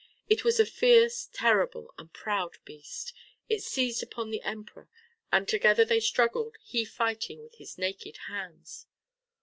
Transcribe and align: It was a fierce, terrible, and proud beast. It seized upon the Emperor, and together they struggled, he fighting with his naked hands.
It 0.27 0.43
was 0.43 0.59
a 0.59 0.65
fierce, 0.65 1.29
terrible, 1.31 1.93
and 1.95 2.11
proud 2.11 2.57
beast. 2.65 3.13
It 3.49 3.61
seized 3.61 4.01
upon 4.01 4.31
the 4.31 4.41
Emperor, 4.41 4.89
and 5.31 5.47
together 5.47 5.85
they 5.85 5.99
struggled, 5.99 6.55
he 6.63 6.85
fighting 6.85 7.43
with 7.43 7.57
his 7.59 7.77
naked 7.77 8.17
hands. 8.27 8.87